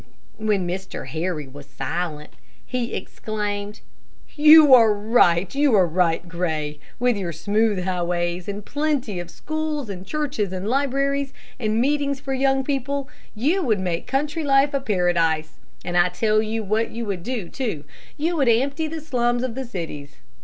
When 0.39 0.67
Mr. 0.67 1.05
Harry 1.09 1.47
was 1.47 1.67
silent, 1.67 2.31
he 2.65 2.95
exclaimed, 2.95 3.81
"You 4.35 4.73
are 4.73 4.91
right, 4.91 5.53
you 5.53 5.75
are 5.75 5.85
right, 5.85 6.27
Gray. 6.27 6.79
With 6.97 7.15
your 7.17 7.31
smooth 7.31 7.83
highways, 7.83 8.47
and 8.47 8.65
plenty 8.65 9.19
of 9.19 9.29
schools, 9.29 9.89
and 9.91 10.03
churches, 10.03 10.51
and 10.51 10.67
libraries, 10.67 11.33
and 11.59 11.79
meetings 11.79 12.19
for 12.19 12.33
young 12.33 12.63
people, 12.63 13.09
you 13.35 13.61
would 13.61 13.79
make 13.79 14.07
country 14.07 14.43
life 14.43 14.73
a 14.73 14.79
paradise, 14.81 15.59
and 15.85 15.95
I 15.95 16.09
tell 16.09 16.41
you 16.41 16.63
what 16.63 16.89
you 16.89 17.05
would 17.05 17.21
do, 17.21 17.47
too; 17.47 17.83
you 18.17 18.35
would 18.37 18.49
empty 18.49 18.87
the 18.87 19.01
slums 19.01 19.43
of 19.43 19.53
the 19.53 19.65
cities. 19.65 20.15